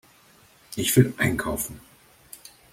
[0.77, 1.79] Ich will einkaufen.